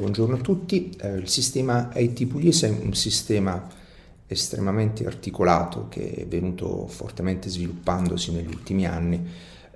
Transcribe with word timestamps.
buongiorno 0.00 0.36
a 0.36 0.38
tutti. 0.38 0.96
Eh, 0.98 1.16
il 1.16 1.28
sistema 1.28 1.90
IT 1.94 2.26
pugliese 2.26 2.68
è 2.68 2.70
un 2.70 2.94
sistema 2.94 3.68
estremamente 4.26 5.04
articolato 5.04 5.88
che 5.90 6.14
è 6.14 6.26
venuto 6.26 6.86
fortemente 6.86 7.50
sviluppandosi 7.50 8.32
negli 8.32 8.46
ultimi 8.46 8.86
anni, 8.86 9.22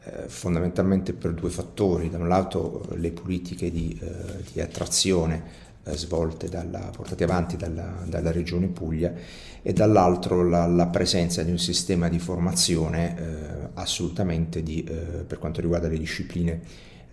eh, 0.02 0.29
fondamentalmente 0.29 1.12
per 1.12 1.34
due 1.34 1.50
fattori. 1.50 2.08
Da 2.08 2.16
un 2.16 2.29
lato 2.29 2.87
le 2.95 3.12
politiche 3.12 3.70
di, 3.70 3.98
eh, 4.00 4.42
di 4.50 4.62
attrazione 4.62 5.42
eh, 5.82 5.95
svolte, 5.95 6.48
dalla, 6.48 6.91
portate 6.96 7.25
avanti 7.25 7.59
dalla, 7.59 8.02
dalla, 8.06 8.32
Regione 8.32 8.68
Puglia 8.68 9.12
e 9.61 9.72
dall'altro 9.75 10.43
la, 10.48 10.66
la, 10.66 10.86
presenza 10.86 11.43
di 11.43 11.50
un 11.50 11.59
sistema 11.59 12.09
di 12.09 12.18
formazione 12.18 13.18
eh, 13.18 13.68
assolutamente 13.75 14.62
di, 14.62 14.84
eh, 14.84 14.95
per 15.27 15.38
quanto 15.38 15.61
riguarda 15.61 15.88
le 15.88 15.98
discipline 15.98 16.61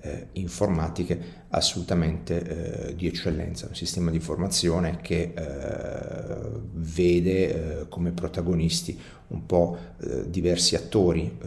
eh, 0.01 0.27
informatiche 0.33 1.45
assolutamente 1.49 2.89
eh, 2.89 2.95
di 2.95 3.07
eccellenza, 3.07 3.67
un 3.67 3.75
sistema 3.75 4.11
di 4.11 4.19
formazione 4.19 4.99
che 5.01 5.33
eh, 5.35 6.59
vede 6.73 7.85
come 7.89 8.11
protagonisti 8.11 8.99
un 9.27 9.45
po' 9.45 9.77
diversi 10.27 10.75
attori 10.75 11.37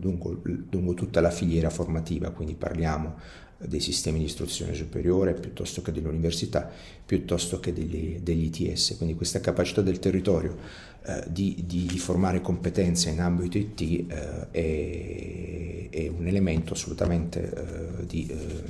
lungo, 0.00 0.40
lungo 0.70 0.94
tutta 0.94 1.20
la 1.20 1.30
filiera 1.30 1.70
formativa, 1.70 2.30
quindi 2.30 2.54
parliamo 2.54 3.14
dei 3.58 3.80
sistemi 3.80 4.18
di 4.18 4.26
istruzione 4.26 4.74
superiore 4.74 5.32
piuttosto 5.32 5.80
che 5.80 5.90
dell'università, 5.90 6.70
piuttosto 7.04 7.58
che 7.58 7.72
degli, 7.72 8.18
degli 8.20 8.50
ITS. 8.52 8.96
Quindi 8.96 9.14
questa 9.14 9.40
capacità 9.40 9.80
del 9.80 9.98
territorio 9.98 10.56
eh, 11.04 11.24
di, 11.28 11.64
di, 11.66 11.86
di, 11.86 11.98
formare 11.98 12.40
competenze 12.40 13.10
in 13.10 13.20
ambito 13.20 13.56
IT 13.56 13.80
eh, 13.80 14.50
è, 14.50 15.88
è, 15.88 16.08
un 16.08 16.26
elemento 16.26 16.74
assolutamente 16.74 17.52
eh, 18.00 18.06
di, 18.06 18.26
eh, 18.26 18.62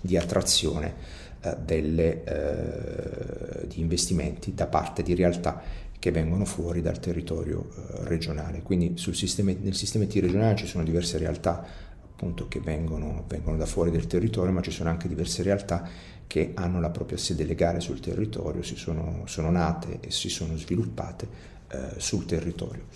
di, 0.00 0.16
attrazione 0.16 0.94
eh, 1.40 1.56
delle, 1.64 2.22
eh, 2.24 3.66
di 3.66 3.80
investimenti 3.80 4.54
da 4.54 4.66
parte 4.66 5.02
di 5.02 5.14
realtà 5.14 5.86
che 5.98 6.12
vengono 6.12 6.44
fuori 6.44 6.80
dal 6.80 7.00
territorio 7.00 7.70
regionale. 8.04 8.62
Quindi 8.62 8.92
sistema, 8.96 9.52
nel 9.60 9.74
sistema 9.74 10.04
IT 10.04 10.14
regionale 10.14 10.54
ci 10.54 10.68
sono 10.68 10.84
diverse 10.84 11.18
realtà 11.18 11.87
appunto, 12.18 12.48
che 12.48 12.58
vengono, 12.58 13.22
vengono, 13.28 13.56
da 13.56 13.64
fuori 13.64 13.92
del 13.92 14.08
territorio, 14.08 14.50
ma 14.50 14.60
ci 14.60 14.72
sono 14.72 14.90
anche 14.90 15.06
diverse 15.06 15.44
realtà 15.44 15.88
che 16.26 16.50
hanno 16.54 16.80
la 16.80 16.90
propria 16.90 17.16
sede 17.16 17.44
legale 17.44 17.78
sul 17.78 18.00
territorio, 18.00 18.64
si 18.64 18.74
sono, 18.74 19.22
sono 19.26 19.52
nate 19.52 20.00
e 20.00 20.10
si 20.10 20.28
sono 20.28 20.56
sviluppate 20.56 21.28
eh, 21.68 21.78
sul 21.98 22.26
territorio. 22.26 22.86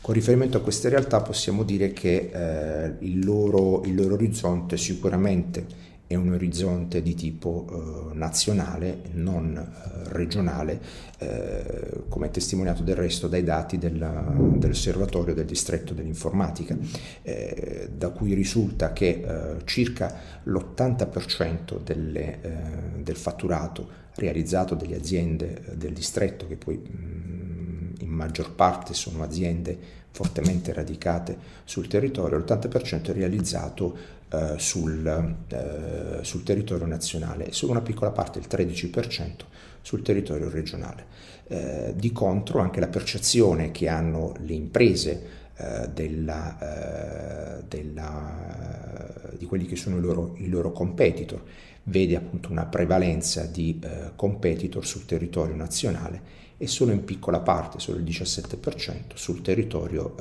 Con 0.00 0.14
riferimento 0.14 0.58
a 0.58 0.60
queste 0.60 0.88
realtà 0.88 1.20
possiamo 1.20 1.64
dire 1.64 1.92
che 1.92 2.30
eh, 2.32 2.94
il, 3.00 3.24
loro, 3.24 3.82
il 3.82 3.96
loro 3.96 4.14
orizzonte 4.14 4.76
sicuramente 4.76 5.66
è 6.08 6.14
un 6.14 6.32
orizzonte 6.32 7.02
di 7.02 7.14
tipo 7.14 7.66
eh, 7.70 8.14
nazionale, 8.14 9.02
non 9.12 9.54
eh, 9.56 10.08
regionale, 10.08 10.80
eh, 11.18 12.04
come 12.08 12.30
testimoniato 12.30 12.82
del 12.82 12.96
resto 12.96 13.28
dai 13.28 13.44
dati 13.44 13.76
della, 13.76 14.24
dell'osservatorio 14.34 15.34
del 15.34 15.44
distretto 15.44 15.92
dell'informatica, 15.92 16.74
eh, 17.20 17.90
da 17.94 18.08
cui 18.08 18.32
risulta 18.32 18.94
che 18.94 19.22
eh, 19.22 19.64
circa 19.66 20.18
l'80% 20.44 21.78
delle, 21.84 22.40
eh, 22.40 23.02
del 23.02 23.16
fatturato 23.16 24.06
realizzato 24.14 24.74
dalle 24.74 24.96
aziende 24.96 25.62
del 25.74 25.92
distretto, 25.92 26.46
che 26.46 26.56
poi 26.56 26.76
mh, 26.76 26.96
mm, 26.96 27.90
in 28.00 28.08
maggior 28.08 28.54
parte 28.54 28.94
sono 28.94 29.22
aziende 29.22 29.96
fortemente 30.10 30.72
radicate 30.72 31.36
sul 31.64 31.86
territorio, 31.86 32.38
l'80% 32.38 33.10
è 33.10 33.12
realizzato 33.12 34.16
eh, 34.30 34.54
sul, 34.58 35.36
eh, 35.48 36.18
sul, 36.22 36.42
territorio 36.42 36.86
nazionale 36.86 37.46
e 37.46 37.52
solo 37.52 37.72
una 37.72 37.80
piccola 37.80 38.10
parte, 38.10 38.38
il 38.38 38.46
13%, 38.48 39.32
sul 39.80 40.02
territorio 40.02 40.50
regionale. 40.50 41.06
Eh, 41.46 41.94
di 41.96 42.12
contro 42.12 42.60
anche 42.60 42.78
la 42.78 42.88
percezione 42.88 43.70
che 43.70 43.88
hanno 43.88 44.34
le 44.40 44.52
imprese 44.52 45.22
eh, 45.56 45.88
della, 45.94 47.58
eh, 47.58 47.62
della, 47.66 49.32
di 49.38 49.46
quelli 49.46 49.64
che 49.64 49.76
sono 49.76 49.96
i 49.96 50.00
loro, 50.00 50.34
i 50.36 50.48
loro, 50.48 50.72
competitor 50.72 51.42
vede 51.84 52.16
appunto 52.16 52.50
una 52.50 52.66
prevalenza 52.66 53.46
di 53.46 53.80
competitor 54.14 54.84
sul 54.84 55.06
territorio 55.06 55.54
nazionale 55.54 56.20
e 56.58 56.66
solo 56.66 56.92
in 56.92 57.04
piccola 57.04 57.40
parte, 57.40 57.78
solo 57.78 57.98
il 57.98 58.04
17%, 58.04 59.14
sul 59.14 59.40
territorio 59.40 60.14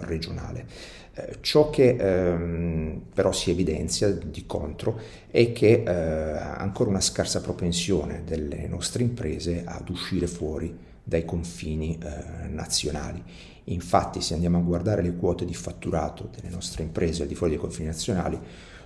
regionale. 0.00 0.66
Eh, 1.14 1.36
ciò 1.42 1.68
che 1.68 1.94
ehm, 1.98 3.02
però 3.12 3.32
si 3.32 3.50
evidenzia 3.50 4.10
di 4.10 4.46
contro 4.46 4.98
è 5.30 5.52
che 5.52 5.82
eh, 5.86 5.90
ancora 5.90 6.88
una 6.88 7.02
scarsa 7.02 7.42
propensione 7.42 8.22
delle 8.24 8.66
nostre 8.66 9.02
imprese 9.02 9.62
ad 9.66 9.90
uscire 9.90 10.26
fuori 10.26 10.74
dai 11.02 11.24
confini 11.24 11.98
eh, 11.98 12.48
nazionali. 12.48 13.22
Infatti 13.64 14.20
se 14.20 14.34
andiamo 14.34 14.58
a 14.58 14.62
guardare 14.62 15.02
le 15.02 15.14
quote 15.14 15.44
di 15.44 15.54
fatturato 15.54 16.28
delle 16.34 16.52
nostre 16.52 16.82
imprese 16.82 17.22
al 17.22 17.28
di 17.28 17.34
fuori 17.34 17.52
dei 17.52 17.60
confini 17.60 17.86
nazionali, 17.86 18.38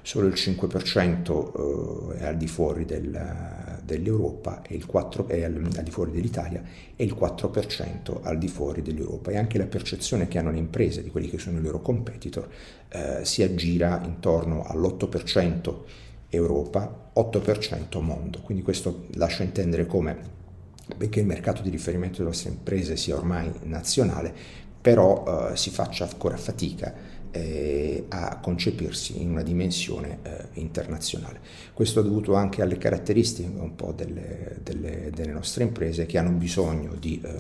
solo 0.03 0.29
il 0.29 0.35
5% 0.35 2.13
eh, 2.13 2.19
è 2.19 2.27
al 2.27 2.37
di 2.37 2.47
fuori 2.47 2.85
del, 2.85 3.81
dell'Europa 3.83 4.63
e 4.63 4.77
il 4.77 4.87
4% 4.91 5.27
è 5.27 5.43
al, 5.43 5.69
al, 5.77 5.83
di 5.83 5.91
fuori 5.91 6.13
dell'Italia 6.13 6.63
e 6.95 7.05
il 7.05 7.17
4% 7.19 8.21
al 8.23 8.39
di 8.39 8.49
fuori 8.49 8.83
dell'Europa 8.83 9.31
e 9.31 9.37
anche 9.37 9.59
la 9.59 9.67
percezione 9.67 10.29
che 10.29 10.39
hanno 10.39 10.51
le 10.51 10.59
imprese 10.59 11.03
di 11.03 11.11
quelli 11.11 11.29
che 11.29 11.39
sono 11.39 11.59
i 11.59 11.63
loro 11.63 11.81
competitor 11.81 12.49
eh, 12.89 13.25
si 13.25 13.43
aggira 13.43 14.01
intorno 14.05 14.63
all'8% 14.65 15.75
Europa, 16.29 17.11
8% 17.15 18.01
mondo. 18.01 18.41
Quindi 18.43 18.63
questo 18.63 19.07
lascia 19.15 19.43
intendere 19.43 19.87
come, 19.87 20.36
benché 20.95 21.21
il 21.21 21.27
mercato 21.27 21.63
di 21.63 21.71
riferimento 21.71 22.19
delle 22.19 22.29
nostre 22.29 22.51
imprese 22.51 22.97
sia 22.97 23.17
ormai 23.17 23.51
nazionale, 23.63 24.33
però 24.81 25.51
eh, 25.51 25.57
si 25.57 25.71
faccia 25.71 26.09
ancora 26.09 26.37
fatica 26.37 26.95
eh, 27.33 28.05
a 28.09 28.39
concepirsi 28.39 29.21
in 29.21 29.31
una 29.31 29.43
dimensione 29.43 30.19
eh, 30.23 30.45
internazionale. 30.55 31.41
Questo 31.73 32.01
è 32.01 32.03
dovuto 32.03 32.35
anche 32.35 32.63
alle 32.63 32.79
caratteristiche 32.79 33.49
un 33.49 33.75
po' 33.75 33.93
delle, 33.93 34.59
delle, 34.63 35.11
delle 35.13 35.33
nostre 35.33 35.65
imprese 35.65 36.07
che 36.07 36.19
hanno 36.19 36.31
bisogno 36.31 36.95
di 36.95 37.21
eh, 37.23 37.35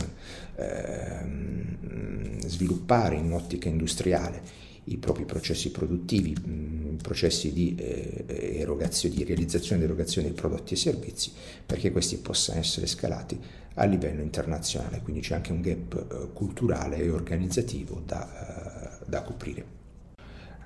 ehm, 0.62 2.40
sviluppare 2.40 3.16
in 3.16 3.32
ottica 3.32 3.68
industriale 3.68 4.64
i 4.88 4.96
propri 4.98 5.24
processi 5.24 5.70
produttivi, 5.70 6.32
mh, 6.32 6.96
processi 7.02 7.52
di, 7.52 7.74
eh, 7.76 8.58
erogazione, 8.58 9.14
di 9.14 9.24
realizzazione 9.24 9.82
ed 9.82 9.88
erogazione 9.88 10.28
di 10.28 10.34
prodotti 10.34 10.74
e 10.74 10.76
servizi, 10.76 11.32
perché 11.64 11.90
questi 11.90 12.18
possano 12.18 12.60
essere 12.60 12.86
scalati 12.86 13.38
a 13.74 13.84
livello 13.84 14.22
internazionale. 14.22 15.00
Quindi 15.02 15.22
c'è 15.22 15.34
anche 15.34 15.52
un 15.52 15.60
gap 15.60 15.94
eh, 15.94 16.32
culturale 16.32 16.98
e 16.98 17.10
organizzativo 17.10 18.02
da, 18.04 19.00
eh, 19.00 19.04
da 19.06 19.22
coprire. 19.22 19.74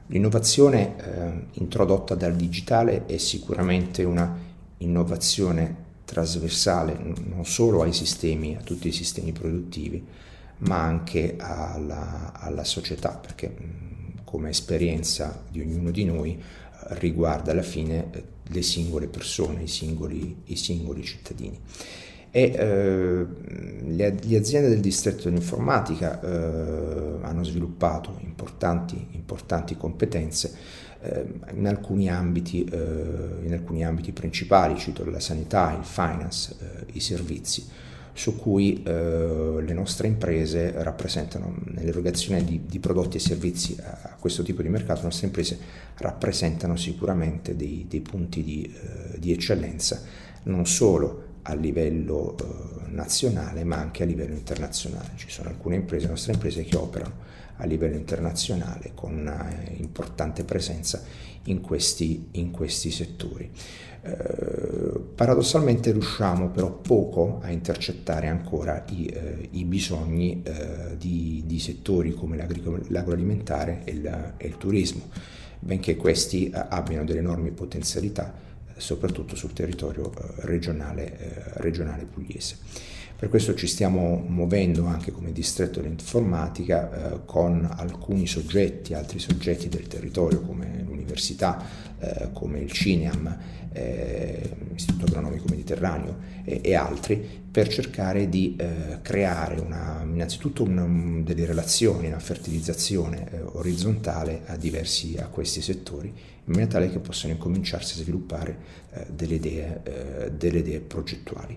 L'innovazione 0.07 0.97
eh, 0.97 1.47
introdotta 1.61 2.15
dal 2.15 2.35
digitale 2.35 3.07
è 3.07 3.17
sicuramente 3.17 4.03
una 4.03 4.49
innovazione 4.79 5.89
trasversale 6.05 6.99
non 6.99 7.45
solo 7.45 7.83
ai 7.83 7.93
sistemi, 7.93 8.57
a 8.57 8.61
tutti 8.61 8.89
i 8.89 8.93
sistemi 8.93 9.31
produttivi, 9.31 10.05
ma 10.59 10.83
anche 10.83 11.37
alla, 11.39 12.33
alla 12.35 12.65
società, 12.65 13.11
perché 13.11 13.55
come 14.31 14.51
esperienza 14.51 15.43
di 15.51 15.61
ognuno 15.61 15.91
di 15.91 16.05
noi 16.05 16.33
eh, 16.33 16.99
riguarda 17.01 17.51
alla 17.51 17.63
fine 17.63 18.07
eh, 18.13 18.23
le 18.45 18.63
singole 18.63 19.09
persone, 19.09 19.65
i 19.65 19.69
singoli, 19.69 20.43
i 20.45 20.57
singoli 20.57 21.03
cittadini. 21.03 21.59
E 22.31 22.43
eh, 22.43 23.27
le, 23.87 24.37
aziende 24.37 24.69
del 24.69 24.79
distretto 24.79 25.25
dell'informatica 25.25 26.21
eh, 26.21 27.19
hanno 27.23 27.43
sviluppato 27.43 28.19
importanti, 28.21 29.09
importanti 29.11 29.77
competenze 29.77 30.55
eh, 31.01 31.27
in, 31.55 31.67
alcuni 31.67 32.09
ambiti, 32.09 32.63
eh, 32.63 32.77
in, 33.43 33.53
alcuni 33.53 33.85
ambiti, 33.85 34.13
principali, 34.13 34.79
cito 34.79 35.05
la 35.11 35.19
sanità, 35.19 35.77
il 35.77 35.85
finance, 35.85 36.55
i 36.93 37.01
servizi, 37.01 37.67
su 38.21 38.37
cui 38.37 38.83
eh, 38.83 39.63
le 39.65 39.73
nostre 39.73 40.07
imprese 40.07 40.73
rappresentano, 40.83 41.57
nell'erogazione 41.69 42.45
di, 42.45 42.67
di, 42.67 42.79
prodotti 42.79 43.17
e 43.17 43.21
servizi 43.21 43.79
a, 43.81 44.15
questo 44.19 44.43
tipo 44.43 44.61
di 44.61 44.69
mercato, 44.69 44.99
le 44.99 45.07
nostre 45.07 45.29
imprese 45.29 45.59
rappresentano 45.97 46.77
sicuramente 46.77 47.57
dei, 47.57 47.87
dei 47.89 48.01
punti 48.01 48.43
di, 48.43 48.71
di 49.17 49.33
eccellenza, 49.33 50.03
non 50.43 50.67
solo 50.67 51.29
a 51.43 51.55
livello 51.55 52.37
eh, 52.39 52.91
nazionale 52.91 53.65
ma 53.65 53.77
anche 53.77 54.03
a 54.03 54.07
livello 54.07 54.35
internazionale. 54.35 55.11
Ci 55.17 55.31
sono 55.31 55.49
alcune 55.49 55.77
imprese, 55.77 56.07
nostre 56.09 56.33
imprese, 56.33 56.65
che 56.65 56.77
operano 56.77 57.29
a 57.57 57.67
livello 57.67 57.97
internazionale 57.97 58.93
con 58.95 59.15
una 59.15 59.49
eh, 59.49 59.75
importante 59.79 60.45
presenza 60.45 61.03
in 61.45 61.61
questi, 61.61 62.29
in 62.33 62.51
questi 62.51 62.91
settori. 62.91 63.51
Eh, 64.03 65.01
paradossalmente 65.15 65.93
riusciamo 65.93 66.49
però 66.49 66.73
poco 66.73 67.41
a 67.43 67.51
intercettare 67.51 68.29
ancora 68.29 68.83
i, 68.89 69.05
eh, 69.07 69.49
i 69.51 69.65
bisogni 69.65 70.43
eh, 70.43 70.97
di, 70.97 71.43
di, 71.45 71.59
settori 71.59 72.15
come 72.15 72.37
l'agroalimentare 72.37 73.83
e 73.85 73.91
il, 73.93 74.35
e 74.39 74.47
il 74.47 74.57
turismo, 74.57 75.03
benché 75.59 75.97
questi 75.97 76.49
eh, 76.49 76.65
abbiano 76.71 77.05
delle 77.05 77.19
enormi 77.19 77.51
potenzialità 77.51 78.49
soprattutto 78.81 79.37
sul 79.37 79.53
territorio 79.53 80.13
regionale, 80.41 81.53
regionale 81.55 82.05
pugliese. 82.05 82.57
Per 83.21 83.29
questo 83.29 83.55
ci 83.55 83.67
stiamo 83.67 84.17
muovendo 84.17 84.87
anche 84.87 85.13
come 85.13 85.31
distretto 85.31 85.83
dell'informatica 85.83 86.91
eh, 86.91 87.21
con 87.27 87.69
alcuni 87.71 88.27
soggetti, 88.27 88.95
altri 88.95 89.19
soggetti 89.19 89.69
del 89.69 89.89
territorio 89.89 90.41
come 90.41 90.83
l'università, 90.87 91.63
eh, 92.01 92.31
come 92.33 92.59
il 92.61 92.73
CINEAM, 92.73 93.39
eh, 93.73 94.57
l'Istituto 94.73 95.05
Agronomico 95.05 95.45
Mediterraneo 95.49 96.17
e 96.45 96.75
altri, 96.75 97.39
per 97.51 97.69
cercare 97.69 98.29
di 98.29 98.57
eh, 98.57 98.99
creare 99.03 99.61
una, 99.61 100.03
innanzitutto 100.03 100.63
una, 100.63 100.87
delle 101.23 101.47
relazioni, 101.47 102.07
una 102.09 102.19
fertilizzazione 102.19 103.31
eh, 103.31 103.41
orizzontale 103.43 104.43
a, 104.47 104.57
diversi, 104.57 105.17
a 105.19 105.27
questi 105.27 105.61
settori, 105.61 106.09
in 106.09 106.15
maniera 106.47 106.73
tale 106.73 106.91
che 106.91 106.99
possano 106.99 107.33
incominciarsi 107.33 107.99
a 107.99 108.03
sviluppare 108.03 108.79
delle 109.09 109.35
idee, 109.35 110.31
delle 110.37 110.59
idee 110.59 110.81
progettuali. 110.81 111.57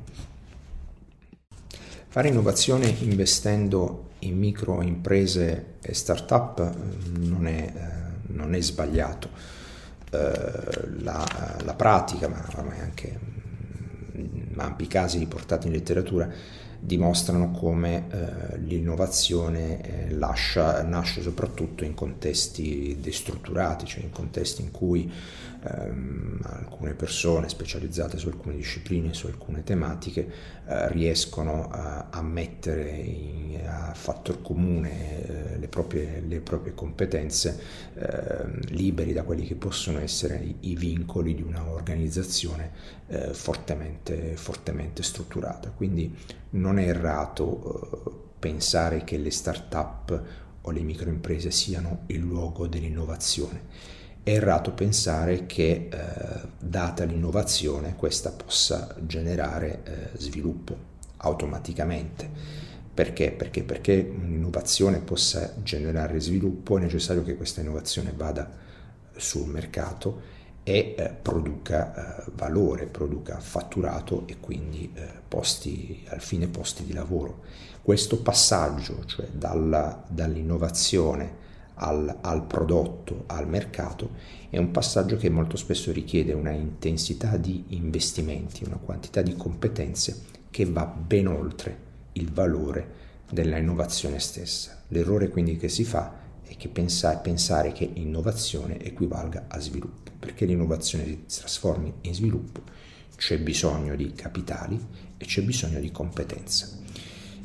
Fare 2.14 2.28
innovazione 2.28 2.94
investendo 3.00 4.12
in 4.20 4.38
micro 4.38 4.84
imprese 4.84 5.78
e 5.82 5.94
start-up 5.96 6.60
eh, 6.60 7.18
non 7.18 7.48
è, 7.48 7.74
non 8.28 8.54
è 8.54 8.62
sbagliato. 8.62 9.30
Eh, 10.14 11.02
la, 11.02 11.26
la, 11.64 11.74
pratica, 11.74 12.28
ma 12.28 12.46
ormai 12.56 12.80
anche 12.80 13.20
mm, 14.16 14.60
ampi 14.60 14.86
casi 14.86 15.18
riportati 15.18 15.66
in 15.66 15.74
letteratura, 15.74 16.30
dimostrano 16.80 17.50
come 17.50 18.06
eh, 18.12 18.58
l'innovazione 18.60 19.82
eh, 19.82 20.14
lascia, 20.14 20.84
nasce 20.84 21.24
soprattutto 21.24 21.84
in 21.84 21.96
contesti 21.96 22.98
destrutturati, 23.02 23.86
cioè 23.86 24.04
in 24.04 24.12
contesti 24.12 24.62
in 24.62 24.70
cui 24.70 25.12
ehm, 25.64 26.40
alcune 26.44 26.94
persone 26.94 27.50
specializzate 27.50 28.18
su 28.18 28.28
alcune 28.28 28.56
discipline, 28.56 29.14
su 29.14 29.28
alcune 29.28 29.64
tematiche, 29.64 30.32
eh, 30.66 30.92
riescono 30.92 31.70
a, 31.70 32.08
a 32.10 32.22
mettere 32.22 32.90
in, 32.90 33.62
a 33.66 33.94
fattor 33.94 34.42
comune 34.42 35.54
eh, 35.54 35.58
le 35.58 35.68
proprie, 35.68 36.22
le, 36.26 36.40
proprie, 36.42 36.74
competenze 36.74 37.60
ehm, 37.94 38.60
liberi 38.70 39.14
da 39.14 39.24
quelli 39.24 39.46
che 39.46 39.56
possono 39.56 40.00
essere 40.00 40.36
i, 40.38 40.56
i 40.72 40.76
vincoli 40.76 41.36
di 41.36 41.42
un'organizzazione 41.42 42.72
eh, 43.08 43.34
fortemente, 43.34 44.36
fortemente 44.36 45.04
strutturata. 45.04 45.70
Quindi 45.70 46.16
non 46.52 46.80
è 46.80 46.88
errato 46.88 48.04
eh, 48.06 48.12
pensare 48.40 49.04
che 49.04 49.18
le 49.18 49.32
start-up 49.32 50.22
o 50.62 50.72
le 50.72 50.82
microimprese 50.82 51.52
siano 51.52 52.04
il 52.08 52.20
luogo 52.20 52.68
dell'innovazione. 52.68 54.02
Errato 54.26 54.72
pensare 54.72 55.46
che, 55.46 55.90
eh, 55.92 56.48
data 56.58 57.04
l'innovazione, 57.04 57.96
questa 57.98 58.32
possa 58.32 58.96
generare 59.02 59.84
eh, 59.84 60.18
sviluppo 60.18 60.92
automaticamente. 61.18 62.30
Perché? 62.94 63.32
Perché, 63.32 63.64
perché 63.64 64.14
un'innovazione 64.16 65.00
possa 65.00 65.56
generare 65.62 66.22
sviluppo 66.22 66.78
è 66.78 66.82
necessario 66.82 67.22
che 67.22 67.36
questa 67.36 67.60
innovazione 67.60 68.14
vada 68.16 68.50
sul 69.16 69.50
mercato 69.50 70.22
e 70.64 70.96
eh, 70.98 71.10
produca 71.10 72.24
eh, 72.24 72.32
valore, 72.36 72.86
produca 72.86 73.42
fatturato 73.42 74.24
e 74.28 74.38
quindi 74.40 74.90
eh, 74.94 75.06
posti, 75.28 76.06
al 76.08 76.22
fine 76.22 76.48
posti 76.48 76.86
di 76.86 76.94
lavoro. 76.94 77.42
Questo 77.82 78.22
passaggio, 78.22 79.04
cioè 79.06 79.28
dalla, 79.28 80.02
dall'innovazione 80.08 81.42
al, 81.84 82.18
al, 82.22 82.46
prodotto, 82.46 83.24
al 83.28 83.48
mercato, 83.48 84.12
è 84.50 84.58
un 84.58 84.72
passaggio 84.72 85.18
che 85.18 85.30
molto 85.30 85.58
spesso 85.58 85.92
richiede 85.92 86.34
una 86.34 86.52
intensità 86.52 87.38
di 87.38 87.66
investimenti, 87.70 88.64
una 88.64 88.78
quantità 88.78 89.22
di 89.22 89.36
competenze 89.36 90.22
che 90.50 90.66
va 90.66 90.86
ben 90.86 91.28
oltre 91.28 91.78
il 92.14 92.32
valore 92.32 93.02
della 93.30 93.58
innovazione 93.58 94.20
stessa. 94.20 94.84
L'errore 94.90 95.30
quindi 95.30 95.58
che 95.58 95.70
si 95.70 95.84
fa 95.84 96.22
è 96.44 96.56
che 96.56 96.70
pensa, 96.70 97.16
pensare 97.18 97.72
che 97.72 97.90
innovazione 97.94 98.80
equivalga 98.80 99.46
a 99.48 99.60
sviluppo. 99.60 100.12
Perché 100.20 100.46
l'innovazione 100.46 101.04
si 101.26 101.40
trasformi 101.40 101.94
in 102.02 102.14
sviluppo 102.14 102.62
c'è 103.16 103.40
bisogno 103.40 103.96
di 103.96 104.12
capitali 104.14 104.78
e 105.18 105.26
c'è 105.26 105.42
bisogno 105.44 105.80
di 105.80 105.92
competenza. 105.92 106.68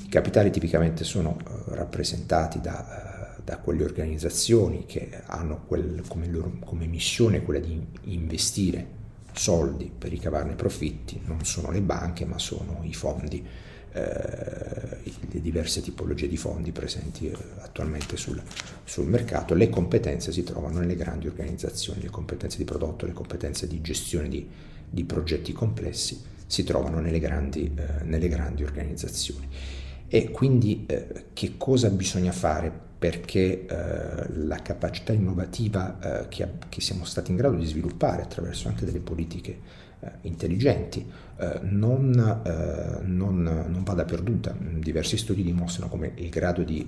I 0.03 0.09
capitali 0.09 0.51
tipicamente 0.51 1.05
sono 1.05 1.37
uh, 1.37 1.75
rappresentati 1.75 2.61
da, 2.61 3.08
uh, 3.08 3.08
da, 3.49 3.59
quelle 3.59 3.85
organizzazioni 3.85 4.85
che 4.87 5.23
hanno 5.27 5.63
quel, 5.67 6.03
come, 6.07 6.27
loro, 6.29 6.53
come 6.61 6.87
missione 6.87 7.43
quella 7.43 7.61
di 7.61 7.81
investire 8.05 8.97
soldi 9.33 9.91
per 9.97 10.11
ricavarne 10.11 10.55
profitti, 10.55 11.21
non 11.25 11.45
sono 11.45 11.71
le 11.71 11.81
banche 11.81 12.25
ma 12.25 12.39
sono 12.39 12.81
i 12.83 12.93
fondi 12.93 13.47
eh, 13.93 14.99
le 15.31 15.41
diverse 15.41 15.81
tipologie 15.81 16.29
di 16.29 16.37
fondi 16.37 16.73
presenti 16.73 17.29
eh, 17.29 17.37
attualmente 17.61 18.17
sul, 18.17 18.41
sul, 18.85 19.07
mercato, 19.07 19.55
le 19.55 19.71
competenze 19.71 20.31
si 20.31 20.43
trovano 20.43 20.81
nelle 20.81 20.95
grandi 20.95 21.27
organizzazioni, 21.27 22.03
le 22.03 22.11
competenze 22.11 22.59
di 22.59 22.65
prodotto, 22.65 23.07
le 23.07 23.13
competenze 23.13 23.67
di 23.67 23.81
gestione 23.81 24.29
di, 24.29 24.47
di 24.89 25.05
progetti 25.05 25.53
complessi 25.53 26.21
si 26.47 26.65
trovano 26.65 27.01
nelle 27.01 27.19
grandi, 27.19 27.73
eh, 27.75 28.05
nelle 28.05 28.29
grandi 28.29 28.63
organizzazioni. 28.63 29.49
E 30.09 30.31
quindi 30.31 30.85
eh, 30.87 31.27
che 31.33 31.55
cosa 31.57 31.91
bisogna 31.91 32.33
fare 32.33 32.87
perché 32.99 33.67
eh, 33.67 34.27
la 34.45 34.57
capacità 34.57 35.13
innovativa 35.13 35.99
eh, 36.23 36.29
che, 36.29 36.49
che, 36.69 36.81
siamo 36.81 37.05
stati 37.05 37.31
in 37.31 37.37
grado 37.37 37.57
di 37.57 37.67
sviluppare 37.67 38.23
attraverso 38.23 38.67
anche 38.67 38.85
delle 38.85 38.99
politiche 38.99 39.61
eh, 40.01 40.11
intelligenti 40.23 41.09
eh, 41.39 41.61
non, 41.63 42.43
eh, 42.45 43.05
non, 43.05 43.43
non, 43.43 43.83
vada 43.85 44.05
perduta. 44.05 44.57
Diversi 44.59 45.17
studi 45.17 45.43
dimostrano 45.43 45.91
come 45.91 46.13
il 46.17 46.29
grado 46.29 46.63
di 46.63 46.87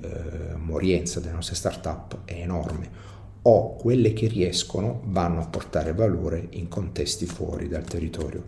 morienza 0.56 1.20
delle 1.20 1.34
nostre 1.34 1.54
start-up 1.54 2.18
è 2.24 2.34
enorme 2.34 3.18
o 3.42 3.74
quelle 3.76 4.12
che 4.12 4.26
riescono 4.26 5.02
vanno 5.06 5.40
a 5.40 5.46
portare 5.46 5.94
valore 5.94 6.48
in 6.50 6.68
contesti 6.68 7.24
fuori 7.24 7.68
dal 7.68 7.84
territorio, 7.84 8.44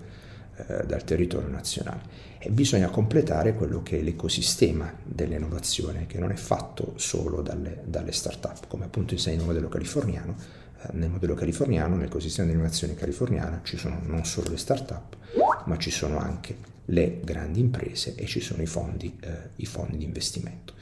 dal 0.86 1.04
territorio 1.04 1.48
nazionale. 1.48 2.30
E 2.38 2.50
bisogna 2.50 2.88
completare 2.88 3.54
quello 3.54 3.82
che 3.82 4.00
è 4.00 4.02
l'ecosistema 4.02 4.92
dell'innovazione, 5.02 6.06
che 6.06 6.18
non 6.18 6.30
è 6.30 6.36
fatto 6.36 6.94
solo 6.96 7.40
dalle, 7.40 7.82
dalle 7.84 8.12
start-up, 8.12 8.66
come 8.66 8.84
appunto 8.84 9.14
insegna 9.14 9.40
il 9.40 9.46
modello 9.46 9.68
californiano, 9.68 10.34
nel 10.92 11.10
modello 11.10 11.34
californiano, 11.34 11.94
nell'ecosistema 11.96 12.48
di 12.48 12.54
innovazione 12.54 12.94
californiana, 12.94 13.60
ci 13.62 13.76
sono 13.76 14.00
non 14.04 14.24
solo 14.24 14.50
le 14.50 14.56
start-up, 14.56 15.16
ma 15.66 15.78
ci 15.78 15.90
sono 15.90 16.18
anche 16.18 16.56
le 16.86 17.20
grandi 17.22 17.60
imprese 17.60 18.14
e 18.16 18.26
ci 18.26 18.40
sono 18.40 18.62
i 18.62 18.66
fondi, 18.66 19.16
eh, 19.20 19.50
i 19.56 19.66
fondi 19.66 19.96
di 19.96 20.04
investimento. 20.04 20.74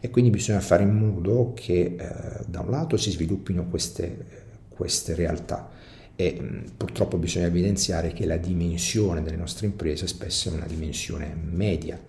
E 0.00 0.10
quindi 0.10 0.30
bisogna 0.30 0.60
fare 0.60 0.82
in 0.82 0.94
modo 0.94 1.52
che 1.54 1.96
eh, 1.98 2.44
da 2.46 2.60
un 2.60 2.70
lato 2.70 2.96
si 2.96 3.10
sviluppino 3.10 3.66
queste, 3.66 4.26
queste 4.68 5.14
realtà 5.14 5.70
e 6.16 6.64
purtroppo 6.76 7.16
bisogna 7.16 7.46
evidenziare 7.46 8.12
che 8.12 8.26
la 8.26 8.36
dimensione 8.36 9.22
delle 9.22 9.36
nostre 9.36 9.66
imprese 9.66 10.06
spesso 10.06 10.50
è 10.50 10.52
una 10.52 10.66
dimensione 10.66 11.34
media, 11.34 12.00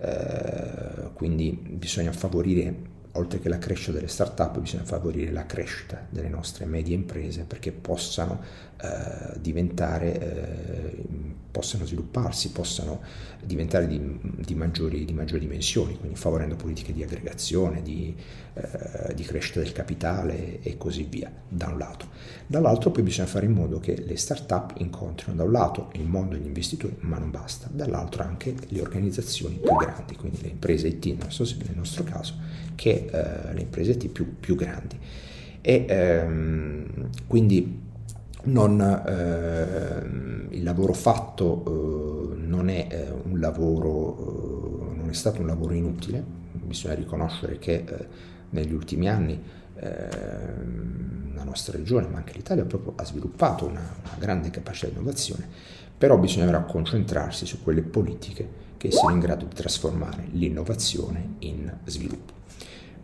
eh, 0.00 1.12
quindi 1.14 1.50
bisogna 1.52 2.12
favorire 2.12 2.96
oltre 3.18 3.40
che 3.40 3.48
la 3.48 3.58
crescita 3.58 3.92
delle 3.92 4.08
start-up, 4.08 4.58
bisogna 4.58 4.84
favorire 4.84 5.32
la 5.32 5.44
crescita 5.44 6.06
delle 6.08 6.28
nostre 6.28 6.64
medie 6.64 6.94
imprese 6.94 7.42
perché 7.42 7.72
possano 7.72 8.40
eh, 8.80 9.38
diventare, 9.40 10.20
eh, 10.20 11.04
possano 11.50 11.84
svilupparsi, 11.84 12.52
possano 12.52 13.00
diventare 13.42 13.88
di, 13.88 14.00
di, 14.22 14.54
maggiori, 14.54 15.04
di, 15.04 15.12
maggiori, 15.12 15.40
dimensioni, 15.40 15.98
quindi 15.98 16.16
favorendo 16.16 16.54
politiche 16.54 16.92
di 16.92 17.02
aggregazione, 17.02 17.82
di, 17.82 18.14
eh, 18.54 19.14
di 19.14 19.24
crescita 19.24 19.58
del 19.58 19.72
capitale 19.72 20.60
e 20.62 20.76
così 20.76 21.04
via, 21.10 21.30
da 21.48 21.66
un 21.66 21.78
lato. 21.78 22.06
Dall'altro 22.46 22.90
poi 22.90 23.02
bisogna 23.02 23.26
fare 23.26 23.46
in 23.46 23.52
modo 23.52 23.80
che 23.80 24.00
le 24.06 24.16
start-up 24.16 24.74
incontrino 24.76 25.34
da 25.36 25.42
un 25.42 25.50
lato 25.50 25.90
il 25.94 26.06
mondo 26.06 26.36
degli 26.36 26.46
investitori, 26.46 26.96
ma 27.00 27.18
non 27.18 27.30
basta, 27.32 27.68
dall'altro 27.72 28.22
anche 28.22 28.54
le 28.68 28.80
organizzazioni 28.80 29.56
più 29.56 29.74
grandi, 29.74 30.14
quindi 30.14 30.42
le 30.42 30.48
imprese 30.48 30.86
IT 30.86 31.04
nel 31.06 31.16
nostro, 31.24 31.44
nel 31.66 31.76
nostro 31.76 32.04
caso, 32.04 32.34
che 32.76 33.07
eh, 33.10 33.54
le 33.54 33.60
imprese 33.60 33.92
IT 33.92 34.08
più, 34.08 34.38
più 34.38 34.54
grandi. 34.54 34.98
E 35.60 35.84
ehm, 35.88 37.10
quindi 37.26 37.86
non, 38.44 38.80
eh, 38.80 40.56
il 40.56 40.62
lavoro 40.62 40.92
fatto 40.92 41.64
eh, 41.66 42.36
non 42.36 42.68
è 42.68 42.86
eh, 42.90 43.36
lavoro, 43.38 44.92
eh, 44.92 44.96
non 44.96 45.08
è 45.10 45.14
stato 45.14 45.40
un 45.40 45.46
lavoro 45.46 45.74
inutile, 45.74 46.22
bisogna 46.52 46.94
riconoscere 46.94 47.58
che 47.58 47.84
eh, 47.86 48.06
negli 48.50 48.72
ultimi 48.72 49.08
anni 49.08 49.40
ehm, 49.74 51.34
la 51.34 51.44
nostra 51.44 51.76
regione, 51.76 52.06
ma 52.08 52.18
anche 52.18 52.34
l'Italia, 52.34 52.64
proprio 52.64 52.94
ha 52.96 53.04
sviluppato 53.04 53.66
una, 53.66 53.80
una 53.80 54.16
grande 54.18 54.50
capacità 54.50 54.86
di 54.86 54.94
innovazione, 54.94 55.46
però 55.96 56.16
bisognerà 56.18 56.60
concentrarsi 56.62 57.46
su 57.46 57.62
quelle 57.62 57.82
politiche 57.82 58.66
che 58.76 58.90
siano 58.92 59.10
in 59.14 59.18
grado 59.20 59.44
di 59.44 59.54
trasformare 59.54 60.28
l'innovazione 60.30 61.34
in 61.40 61.70
sviluppo. 61.84 62.36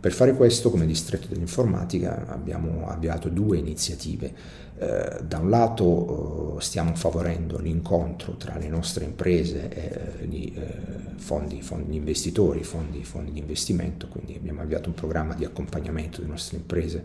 Per 0.05 0.13
fare 0.13 0.35
questo, 0.35 0.71
come 0.71 0.85
distretto 0.85 1.29
dell'informatica, 1.29 2.27
abbiamo 2.27 2.87
avviato 2.87 3.31
due 3.31 3.57
iniziative. 3.57 4.35
Eh, 4.77 5.21
da 5.27 5.39
un 5.39 5.49
lato 5.49 6.59
eh, 6.59 6.61
stiamo 6.61 6.95
favorendo 6.95 7.59
l'incontro 7.59 8.37
tra 8.37 8.59
le 8.59 8.69
nostre 8.69 9.07
imprese 9.07 9.71
e 9.71 10.27
gli 10.27 10.53
eh, 10.55 11.17
fondi, 11.17 11.63
fondi 11.63 11.97
investitori, 11.97 12.63
fondi, 12.65 13.03
fondi 13.03 13.33
di 13.33 13.39
investimento, 13.39 14.07
quindi 14.09 14.35
abbiamo 14.35 14.61
avviato 14.61 14.91
un 14.91 14.95
programma 14.95 15.33
di 15.33 15.47
accompagnamento 15.47 16.19
delle 16.19 16.33
nostre 16.33 16.59
imprese 16.59 17.03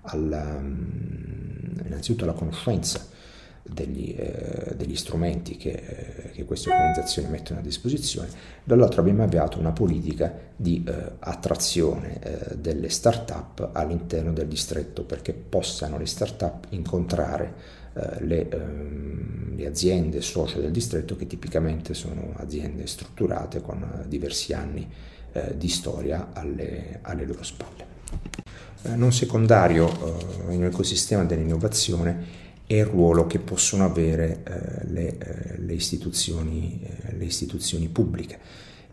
alla, 0.00 0.58
mm, 0.58 1.80
innanzitutto 1.84 2.24
alla 2.24 2.32
conoscenza 2.32 3.06
degli, 3.68 4.14
eh, 4.16 4.74
degli 4.76 4.96
strumenti 4.96 5.56
che, 5.56 5.70
eh, 5.70 6.30
che, 6.30 6.44
queste 6.44 6.70
organizzazioni 6.70 7.28
mettono 7.28 7.60
a 7.60 7.62
disposizione, 7.62 8.28
dall'altro 8.64 9.00
abbiamo 9.00 9.22
avviato 9.22 9.58
una 9.58 9.72
politica 9.72 10.32
di 10.56 10.82
eh, 10.86 11.12
attrazione 11.18 12.18
eh, 12.22 12.56
delle 12.56 12.88
start-up 12.88 13.70
all'interno 13.72 14.32
del 14.32 14.48
distretto 14.48 15.04
perché 15.04 15.32
possano 15.32 15.98
le 15.98 16.06
start-up 16.06 16.66
incontrare 16.70 17.54
eh, 17.94 18.24
le, 18.24 18.48
ehm, 18.48 19.56
le, 19.56 19.66
aziende 19.66 20.20
socie 20.22 20.60
del 20.60 20.70
distretto 20.70 21.16
che 21.16 21.26
tipicamente 21.26 21.94
sono 21.94 22.32
aziende 22.36 22.86
strutturate 22.86 23.60
con 23.60 24.04
diversi 24.06 24.54
anni 24.54 24.88
eh, 25.32 25.56
di 25.56 25.68
storia 25.68 26.28
alle, 26.32 27.00
alle 27.02 27.26
loro 27.26 27.42
spalle. 27.42 27.86
non 28.94 29.12
secondario 29.12 29.86
in 30.50 30.60
un 30.60 30.64
ecosistema 30.64 31.24
dell'innovazione 31.24 32.46
e 32.70 32.76
il 32.76 32.84
ruolo 32.84 33.26
che 33.26 33.38
possono 33.38 33.86
avere 33.86 34.42
eh, 34.44 34.86
le, 34.88 35.18
eh, 35.18 35.58
le, 35.58 35.72
istituzioni, 35.72 36.78
eh, 36.82 37.16
le, 37.16 37.24
istituzioni, 37.24 37.88
pubbliche. 37.88 38.38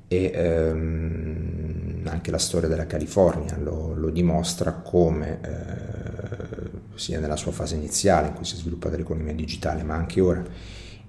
E 0.08 0.32
ehm, 0.34 2.04
anche 2.06 2.32
la 2.32 2.38
storia 2.38 2.70
della 2.70 2.88
California 2.88 3.58
lo, 3.58 3.94
lo 3.94 4.10
dimostra 4.12 4.72
come, 4.72 5.40
eh, 5.42 6.70
sia 6.96 7.20
nella 7.20 7.36
sua 7.36 7.52
fase 7.52 7.76
iniziale 7.76 8.28
in 8.28 8.34
cui 8.34 8.46
si 8.46 8.56
è 8.56 8.58
sviluppata 8.58 8.96
l'economia 8.96 9.34
digitale, 9.34 9.84
ma 9.84 9.96
anche 9.96 10.22
ora 10.22 10.42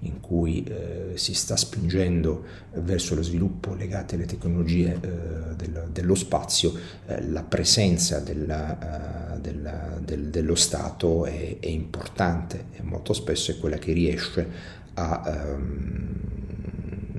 in 0.01 0.19
cui 0.19 0.63
eh, 0.63 1.11
si 1.15 1.33
sta 1.33 1.55
spingendo 1.55 2.43
verso 2.73 3.15
lo 3.15 3.23
sviluppo 3.23 3.73
legato 3.73 4.15
alle 4.15 4.25
tecnologie 4.25 4.93
eh, 4.93 5.55
del, 5.55 5.89
dello 5.91 6.15
spazio, 6.15 6.73
eh, 7.07 7.27
la 7.29 7.43
presenza 7.43 8.19
della, 8.19 9.35
eh, 9.35 9.39
della, 9.39 9.99
del, 10.03 10.29
dello 10.29 10.55
Stato 10.55 11.25
è, 11.25 11.57
è, 11.59 11.67
importante 11.67 12.65
e 12.73 12.83
molto 12.83 13.13
spesso 13.13 13.51
è 13.51 13.57
quella 13.57 13.77
che 13.77 13.93
riesce 13.93 14.47
a, 14.93 15.55
um, 15.55 16.15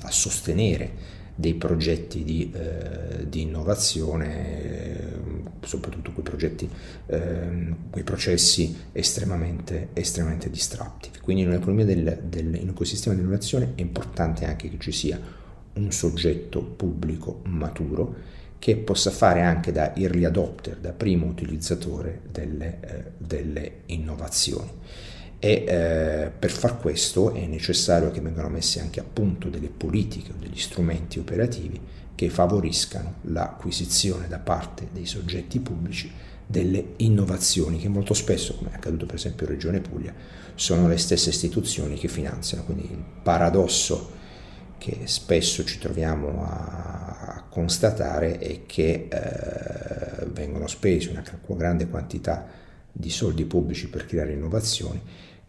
a 0.03 0.11
sostenere 0.11 1.17
dei 1.35 1.55
progetti 1.55 2.25
di, 2.25 2.51
eh, 2.53 3.29
di 3.29 3.43
innovazione 3.43 4.78
soprattutto 5.63 6.13
quei 6.13 6.25
progetti, 6.25 6.69
eh, 7.07 7.75
quei 7.91 8.05
processi 8.05 8.77
estremamente, 8.93 9.89
estremamente 9.93 10.51
distratti. 10.51 11.11
Quindi 11.23 11.43
in 11.43 11.49
un'economia 11.49 11.85
del, 11.85 12.23
del, 12.25 12.55
in 12.55 12.63
un 12.63 12.69
ecosistema 12.71 13.15
di 13.15 13.21
innovazione 13.21 13.73
è 13.75 13.81
importante 13.81 14.45
anche 14.45 14.69
che 14.69 14.79
ci 14.79 14.93
sia 14.93 15.21
un 15.75 15.93
soggetto 15.93 16.63
pubblico 16.63 17.41
maturo 17.45 18.37
che 18.59 18.77
possa 18.77 19.11
fare 19.11 19.43
anche 19.43 19.71
da 19.71 19.95
early 19.95 20.25
adopter, 20.25 20.77
da 20.79 20.93
primo 20.93 21.27
utilizzatore 21.27 22.23
delle, 22.31 22.79
eh, 22.81 23.05
delle 23.17 23.73
innovazioni. 23.87 24.71
E 25.41 25.65
eh, 25.69 26.33
per 26.37 26.51
far 26.51 26.79
questo 26.79 27.33
è 27.33 27.47
necessario 27.47 28.11
che 28.11 28.21
vengano 28.21 28.49
messe 28.49 28.81
anche 28.81 28.99
a 28.99 29.05
punto 29.05 29.49
delle 29.49 29.69
politiche 29.69 30.33
o 30.33 30.35
degli 30.37 30.59
strumenti 30.59 31.21
operativi 31.21 31.81
che 32.19 32.31
favoriscano 32.31 33.15
l'acquisizione 33.29 34.27
da 34.27 34.41
parte 34.41 34.89
dei 34.93 35.07
soggetti 35.07 35.61
pubblici 35.61 36.11
delle 36.45 36.95
innovazioni 36.97 37.79
che 37.79 37.87
molto 37.87 38.13
spesso, 38.13 38.57
come 38.57 38.73
è 38.73 38.75
accaduto 38.75 39.07
per 39.07 39.15
esempio 39.15 39.47
in 39.47 39.53
Regione 39.53 39.79
Puglia, 39.79 40.13
sono 40.57 40.89
le 40.89 40.97
stesse 40.97 41.29
istituzioni 41.29 41.97
che 41.97 42.09
finanziano. 42.09 42.65
Quindi 42.65 42.91
il 42.91 43.05
paradosso 43.23 44.11
che 44.79 45.03
spesso 45.05 45.63
ci 45.63 45.79
troviamo 45.79 46.45
a, 46.45 47.45
constatare 47.49 48.39
è 48.39 48.67
che 48.67 49.07
eh, 49.09 50.27
vengono 50.33 50.67
spesi 50.67 51.11
una 51.11 51.23
grande 51.55 51.89
quantità 51.89 52.47
di 52.91 53.11
soldi 53.11 53.45
pubblici 53.45 53.89
per 53.89 54.07
creare 54.07 54.33
innovazioni 54.33 55.01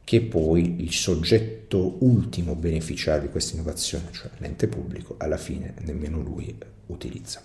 che 0.09 0.21
poi 0.21 0.81
il 0.81 0.91
soggetto 0.91 1.97
ultimo 1.99 2.55
beneficiario 2.55 3.27
di 3.27 3.29
questa 3.29 3.53
innovazione, 3.53 4.05
cioè 4.09 4.31
l'ente 4.39 4.67
pubblico, 4.67 5.13
alla 5.19 5.37
fine 5.37 5.75
nemmeno 5.81 6.19
lui 6.19 6.57
utilizza. 6.87 7.43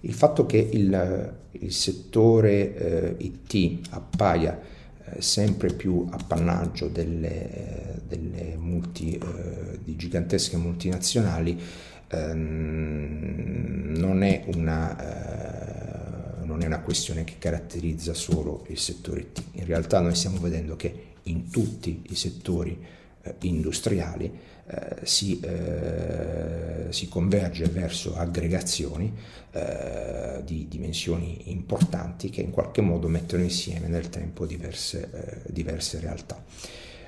Il 0.00 0.14
fatto 0.14 0.46
che 0.46 0.56
il, 0.56 1.34
il 1.50 1.72
settore 1.74 2.74
eh, 2.74 3.16
IT 3.18 3.88
appaia 3.90 4.58
eh, 5.04 5.20
sempre 5.20 5.70
più 5.74 6.06
appannaggio 6.10 6.88
delle, 6.88 8.00
delle 8.08 8.56
multi, 8.56 9.12
eh, 9.12 9.78
di 9.84 9.96
gigantesche 9.96 10.56
multinazionali 10.56 11.60
ehm, 12.08 13.96
non, 13.98 14.22
è 14.22 14.44
una, 14.54 16.40
eh, 16.40 16.46
non 16.46 16.62
è 16.62 16.66
una 16.66 16.80
questione 16.80 17.24
che 17.24 17.34
caratterizza 17.38 18.14
solo 18.14 18.64
il 18.68 18.78
settore 18.78 19.20
IT. 19.20 19.42
In 19.56 19.66
realtà 19.66 20.00
noi 20.00 20.14
stiamo 20.14 20.38
vedendo 20.38 20.74
che 20.74 21.12
in 21.26 21.50
tutti 21.50 22.02
i 22.08 22.14
settori 22.14 22.78
eh, 23.22 23.34
industriali 23.42 24.30
eh, 24.68 24.96
si, 25.04 25.38
eh, 25.40 26.86
si, 26.88 27.08
converge 27.08 27.66
verso 27.66 28.16
aggregazioni 28.16 29.12
eh, 29.52 30.42
di 30.44 30.66
dimensioni 30.68 31.52
importanti 31.52 32.30
che 32.30 32.40
in 32.40 32.50
qualche 32.50 32.80
modo 32.80 33.06
mettono 33.06 33.44
insieme 33.44 33.86
nel 33.86 34.08
tempo 34.08 34.44
diverse, 34.44 35.08
eh, 35.12 35.52
diverse 35.52 36.00
realtà. 36.00 36.42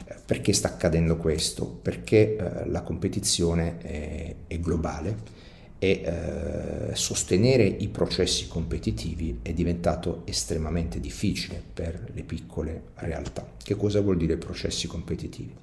Eh, 0.06 0.14
perché 0.24 0.52
sta 0.52 0.68
accadendo 0.68 1.16
questo? 1.16 1.66
Perché 1.66 2.62
la 2.66 2.82
competizione 2.82 3.78
è, 3.78 4.34
è 4.46 4.58
globale 4.60 5.46
e 5.78 6.02
eh, 6.04 6.94
sostenere 6.94 7.64
i 7.64 7.88
processi 7.88 8.48
competitivi 8.48 9.38
è 9.42 9.52
diventato 9.52 10.22
estremamente 10.24 10.98
difficile 10.98 11.62
per 11.72 12.10
le 12.12 12.22
piccole 12.22 12.82
realtà. 12.96 13.46
Che 13.62 13.76
cosa 13.76 14.00
vuol 14.00 14.16
dire 14.16 14.36
processi 14.36 14.88
competitivi? 14.88 15.54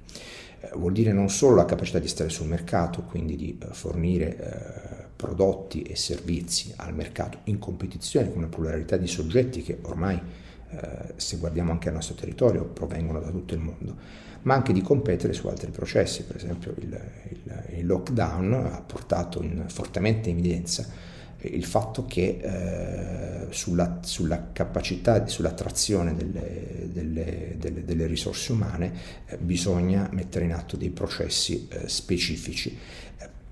Eh, 0.61 0.69
vuol 0.75 0.93
dire 0.93 1.11
non 1.11 1.29
solo 1.29 1.55
la 1.55 1.65
capacità 1.65 1.99
di 1.99 2.07
stare 2.07 2.29
sul 2.29 2.47
mercato, 2.47 3.01
quindi 3.03 3.35
di 3.35 3.57
eh, 3.59 3.67
fornire 3.73 4.37
eh, 4.37 5.05
prodotti 5.15 5.81
e 5.81 5.95
servizi 5.95 6.73
al 6.77 6.93
mercato 6.93 7.39
in 7.45 7.59
competizione 7.59 8.29
con 8.29 8.37
una 8.37 8.47
pluralità 8.47 8.95
di 8.95 9.07
soggetti 9.07 9.61
che 9.63 9.79
ormai, 9.81 10.19
eh, 10.69 11.13
se 11.15 11.37
guardiamo 11.37 11.71
anche 11.71 11.89
al 11.89 11.95
nostro 11.95 12.15
territorio, 12.15 12.65
provengono 12.65 13.19
da 13.19 13.29
tutto 13.29 13.53
il 13.53 13.59
mondo, 13.59 13.95
ma 14.43 14.53
anche 14.53 14.73
di 14.73 14.81
competere 14.81 15.33
su 15.33 15.47
altri 15.47 15.71
processi. 15.71 16.23
Per 16.23 16.35
esempio 16.35 16.73
il, 16.77 16.99
il, 17.29 17.63
il 17.77 17.85
lockdown 17.85 18.53
ha 18.53 18.81
portato 18.81 19.41
in, 19.41 19.65
fortemente 19.67 20.29
in 20.29 20.37
evidenza 20.37 21.13
il 21.41 21.65
fatto 21.65 22.05
che 22.05 22.39
eh, 22.41 23.47
sulla, 23.51 23.99
sulla, 24.01 24.51
capacità, 24.51 25.27
sull'attrazione 25.27 26.15
delle, 26.15 26.89
delle, 26.91 27.55
delle, 27.57 27.85
delle 27.85 28.07
risorse 28.07 28.51
umane 28.51 28.93
eh, 29.27 29.37
bisogna 29.37 30.09
mettere 30.11 30.45
in 30.45 30.53
atto 30.53 30.77
dei 30.77 30.89
processi 30.89 31.67
eh, 31.69 31.87
specifici 31.87 32.77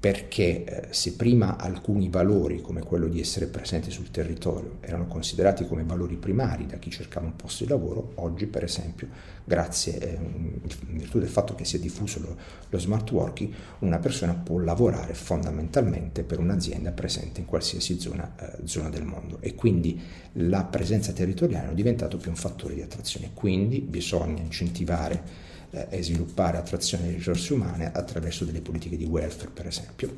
perché 0.03 0.65
eh, 0.65 0.87
se 0.89 1.13
prima 1.13 1.55
alcuni 1.55 2.09
valori 2.09 2.59
come 2.59 2.81
quello 2.81 3.07
di 3.07 3.21
essere 3.21 3.45
presenti 3.45 3.89
sul 3.89 4.11
territorio 4.11 4.79
erano 4.81 5.07
considerati 5.07 5.65
come 5.65 5.85
valori 5.85 6.17
primari 6.17 6.65
da 6.65 6.75
chi 6.75 6.89
cercava 6.89 7.25
un 7.25 7.37
posto 7.37 7.63
di 7.63 7.69
lavoro, 7.69 8.11
oggi 8.15 8.45
per 8.47 8.65
esempio, 8.65 9.07
grazie 9.45 9.97
eh, 9.97 10.15
in 10.15 10.97
virtù 10.97 11.19
del 11.19 11.29
fatto 11.29 11.55
che 11.55 11.63
si 11.63 11.77
è 11.77 11.79
diffuso 11.79 12.19
lo, 12.19 12.35
lo, 12.67 12.79
smart 12.79 13.09
working, 13.11 13.53
una 13.79 13.99
persona 13.99 14.33
può 14.33 14.59
lavorare 14.59 15.13
fondamentalmente 15.13 16.23
per 16.23 16.39
un'azienda 16.39 16.91
presente 16.91 17.39
in 17.39 17.45
qualsiasi 17.45 17.97
zona, 17.97 18.35
eh, 18.37 18.67
zona 18.67 18.89
del 18.89 19.05
mondo. 19.05 19.37
E 19.39 19.55
quindi 19.55 19.97
la 20.33 20.65
presenza 20.65 21.13
territoriale 21.13 21.71
è 21.71 21.73
diventato 21.73 22.17
più 22.17 22.29
un 22.29 22.35
fattore 22.35 22.73
di 22.73 22.81
attrazione, 22.81 23.29
quindi 23.33 23.79
bisogna 23.79 24.41
incentivare 24.41 25.51
e 25.89 26.03
sviluppare 26.03 26.57
attrazione 26.57 27.07
di 27.07 27.15
risorse 27.15 27.53
umane 27.53 27.91
attraverso 27.91 28.45
delle 28.45 28.61
politiche 28.61 28.95
di 28.95 29.05
welfare, 29.05 29.49
per 29.51 29.67
esempio, 29.67 30.15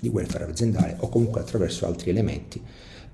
di 0.00 0.08
welfare 0.08 0.44
aziendale 0.44 0.96
o 1.00 1.08
comunque 1.08 1.40
attraverso 1.40 1.86
altri 1.86 2.10
elementi 2.10 2.62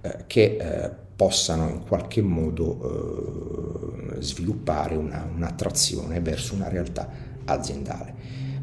eh, 0.00 0.24
che 0.26 0.56
eh, 0.60 0.90
possano 1.16 1.68
in 1.68 1.82
qualche 1.84 2.20
modo 2.22 4.12
eh, 4.16 4.22
sviluppare 4.22 4.96
una, 4.96 5.28
un'attrazione 5.34 6.20
verso 6.20 6.54
una 6.54 6.68
realtà 6.68 7.08
aziendale. 7.44 8.14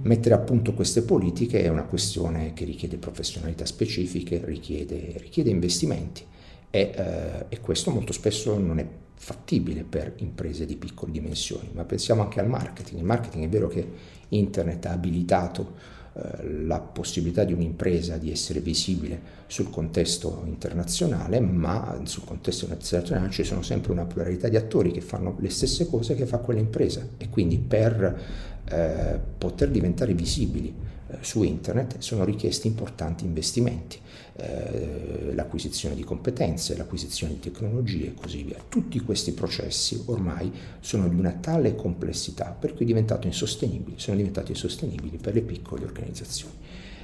Mettere 0.03 0.36
a 0.36 0.39
punto 0.39 0.74
queste 0.74 1.03
politiche 1.03 1.63
è 1.63 1.68
una 1.68 1.84
questione 1.84 2.53
che 2.53 2.65
richiede 2.65 2.98
professionalità 2.98 3.65
specifiche, 3.65 4.41
richiede, 4.44 5.13
richiede 5.18 5.50
investimenti 5.50 6.25
e, 6.70 6.91
eh, 6.96 7.46
e 7.50 7.60
questo 7.60 7.91
molto 7.91 8.12
spesso 8.13 8.58
non 8.58 8.80
è 8.80 8.88
fattibile 9.22 9.84
per 9.84 10.13
imprese 10.18 10.66
di 10.66 10.75
piccole 10.75 11.12
dimensioni, 11.12 11.70
ma 11.74 11.84
pensiamo 11.84 12.24
anche 12.24 12.40
al 12.40 12.48
marketing. 12.48 13.01
Il 13.01 13.06
marketing 13.06 13.46
è 13.46 13.50
vero 13.50 13.68
che 13.68 13.88
internet 14.30 14.88
ha 14.88 14.94
abilitato 14.94 15.75
eh, 16.13 16.63
la 16.63 16.80
possibilità 16.80 17.44
di 17.44 17.54
un'impresa 17.54 18.18
di 18.18 18.32
essere 18.32 18.62
visibile 18.62 19.22
sul 19.46 19.70
contesto 19.70 20.42
internazionale, 20.48 21.40
ma 21.40 22.01
sul 22.06 22.24
contesto 22.24 22.66
internazionale 22.66 23.30
ci 23.30 23.44
sono 23.44 23.62
sempre 23.62 23.92
una 23.92 24.06
pluralità 24.06 24.48
di 24.48 24.56
attori 24.56 24.90
che 24.92 25.01
fanno 25.01 25.36
le 25.40 25.51
stesse 25.51 25.86
cose 25.86 26.16
che 26.16 26.25
fa 26.25 26.40
quell'impresa 26.40 27.08
e 27.18 27.30
quindi 27.30 27.60
per 27.60 28.20
eh, 28.66 29.20
poter 29.38 29.70
diventare 29.70 30.16
visibili 30.16 30.74
su 31.22 31.44
internet 31.44 32.00
sono 32.00 32.24
richiesti 32.24 32.68
importanti 32.68 33.25
investimenti, 33.25 34.00
eh, 34.38 35.34
l'acquisizione 35.34 35.96
di 35.96 36.03
competenze, 36.03 36.77
l'acquisizione 36.77 37.34
di 37.34 37.39
tecnologie 37.39 38.08
e 38.08 38.13
così 38.13 38.44
via. 38.44 38.58
Tutti 38.68 39.00
questi 39.01 39.34
processi 39.34 40.01
ormai 40.06 40.51
sono 40.80 41.08
di 41.08 41.15
una 41.15 41.32
tale 41.32 41.75
complessità 41.75 42.56
per 42.58 42.74
cui 42.74 42.86
sono 42.86 44.18
diventati 44.18 44.51
insostenibili 44.51 45.18
per 45.18 45.34
le 45.34 45.41
piccole 45.41 45.86
organizzazioni. 45.86 46.56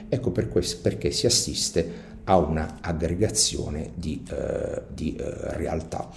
Ecco 0.10 0.32
per 0.32 0.48
questo, 0.48 0.80
perché 0.82 1.12
si 1.12 1.26
assiste 1.26 2.16
a 2.24 2.38
una 2.38 2.78
aggregazione 2.82 3.92
di, 3.96 4.24
eh, 4.30 4.84
di 4.94 5.16
eh, 5.16 5.58
realtà. 5.58 6.10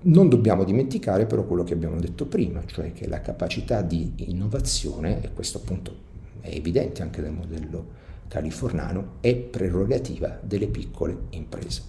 Non 0.00 0.28
dobbiamo 0.28 0.62
dimenticare 0.62 1.26
però 1.26 1.42
quello 1.42 1.64
che 1.64 1.74
abbiamo 1.74 1.98
detto 1.98 2.26
prima, 2.26 2.62
cioè 2.66 2.92
che 2.92 3.08
la 3.08 3.20
capacità 3.20 3.82
di 3.82 4.12
innovazione, 4.28 5.20
e 5.22 5.32
questo 5.32 5.58
appunto 5.58 6.06
è 6.40 6.50
evidente 6.54 7.02
anche 7.02 7.20
nel 7.20 7.32
modello 7.32 7.96
californiano, 8.28 9.14
è 9.20 9.34
prerogativa 9.34 10.38
delle 10.40 10.68
piccole 10.68 11.16
imprese. 11.30 11.82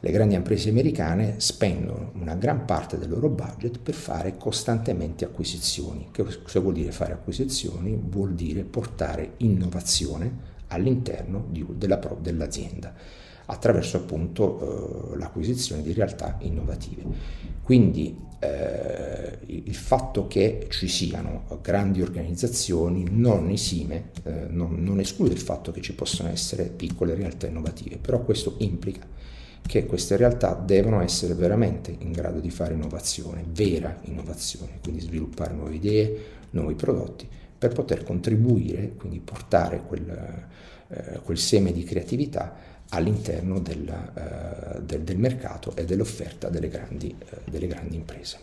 Le 0.00 0.10
grandi 0.10 0.34
imprese 0.34 0.68
americane 0.68 1.36
spendono 1.38 2.12
una 2.20 2.34
gran 2.34 2.66
parte 2.66 2.98
del 2.98 3.08
loro 3.08 3.30
budget 3.30 3.78
per 3.78 3.94
fare 3.94 4.36
costantemente 4.36 5.24
acquisizioni. 5.24 6.08
Che 6.10 6.22
cosa 6.42 6.60
vuol 6.60 6.74
dire 6.74 6.92
fare 6.92 7.14
acquisizioni? 7.14 7.98
Vuol 8.00 8.34
dire 8.34 8.62
portare 8.62 9.32
innovazione 9.38 10.56
all'interno 10.68 11.46
di, 11.48 11.64
della, 11.76 11.98
dell'azienda 12.20 12.92
attraverso 13.50 13.96
appunto 13.96 15.12
eh, 15.12 15.16
l'acquisizione 15.16 15.82
di 15.82 15.92
realtà 15.92 16.36
innovative. 16.40 17.02
Quindi 17.62 18.16
eh, 18.40 19.38
il 19.46 19.74
fatto 19.74 20.26
che 20.26 20.66
ci 20.70 20.86
siano 20.86 21.44
grandi 21.62 22.02
organizzazioni 22.02 23.06
non 23.10 23.48
esime, 23.48 24.10
eh, 24.24 24.46
non, 24.48 24.82
non 24.82 25.00
esclude 25.00 25.32
il 25.32 25.40
fatto 25.40 25.72
che 25.72 25.80
ci 25.80 25.94
possano 25.94 26.28
essere 26.30 26.64
piccole 26.64 27.14
realtà 27.14 27.46
innovative, 27.46 27.96
però 27.96 28.22
questo 28.22 28.56
implica 28.58 29.06
che 29.66 29.86
queste 29.86 30.16
realtà 30.16 30.54
devono 30.54 31.02
essere 31.02 31.34
veramente 31.34 31.94
in 31.98 32.12
grado 32.12 32.40
di 32.40 32.50
fare 32.50 32.74
innovazione, 32.74 33.44
vera 33.50 33.98
innovazione, 34.02 34.78
quindi 34.82 35.00
sviluppare 35.00 35.52
nuove 35.52 35.74
idee, 35.74 36.18
nuovi 36.50 36.74
prodotti, 36.74 37.28
per 37.58 37.72
poter 37.72 38.02
contribuire, 38.04 38.92
quindi 38.96 39.18
portare 39.18 39.82
quel, 39.86 40.08
eh, 40.88 41.20
quel 41.22 41.38
seme 41.38 41.72
di 41.72 41.82
creatività 41.82 42.67
all'interno 42.90 43.60
del, 43.60 43.86
uh, 43.86 44.80
del, 44.80 45.02
del, 45.02 45.18
mercato 45.18 45.74
e 45.76 45.84
dell'offerta 45.84 46.48
delle 46.48 46.68
grandi, 46.68 47.14
uh, 47.18 47.50
delle 47.50 47.66
grandi 47.66 47.96
imprese. 47.96 48.38